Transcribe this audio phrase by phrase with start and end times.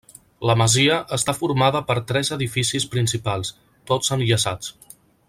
[0.49, 3.55] La masia està formada per tres edificis principals,
[3.93, 4.73] tots enllaçats.